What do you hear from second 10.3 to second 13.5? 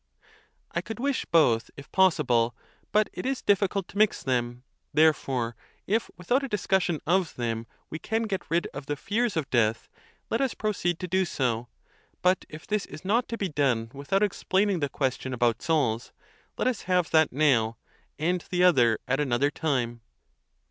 let us proceed to do so; but if this is not to be